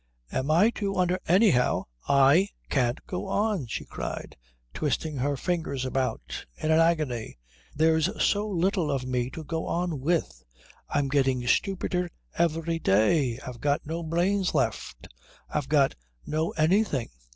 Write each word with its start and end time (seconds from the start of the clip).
"Am 0.31 0.49
I 0.49 0.71
to 0.71 0.95
under" 0.95 1.19
"Anyhow 1.37 1.83
I 2.09 2.49
can't 2.71 3.05
go 3.05 3.27
on," 3.27 3.67
she 3.67 3.85
cried, 3.85 4.35
twisting 4.73 5.15
her 5.17 5.37
fingers 5.37 5.85
about 5.85 6.43
in 6.57 6.71
an 6.71 6.79
agony. 6.79 7.37
"There's 7.75 8.09
so 8.23 8.49
little 8.49 8.89
of 8.89 9.05
me 9.05 9.29
to 9.29 9.43
go 9.43 9.67
on 9.67 9.99
with. 9.99 10.43
I'm 10.89 11.07
getting 11.07 11.45
stupider 11.45 12.09
every 12.35 12.79
day. 12.79 13.37
I've 13.45 13.61
got 13.61 13.85
no 13.85 14.01
brains 14.01 14.55
left. 14.55 15.07
I've 15.53 15.69
got 15.69 15.93
no 16.25 16.49
anything. 16.57 17.11